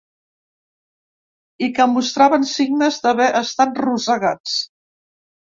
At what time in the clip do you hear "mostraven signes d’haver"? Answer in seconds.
1.91-3.29